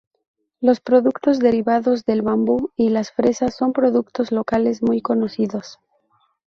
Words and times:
Los 0.61 0.79
productos 0.79 1.37
derivados 1.37 2.05
del 2.05 2.23
bambú 2.23 2.71
y 2.75 2.89
las 2.89 3.11
fresas 3.11 3.55
son 3.55 3.71
productos 3.71 4.31
locales 4.31 4.81
muy 4.81 4.99
conocidos. 4.99 5.77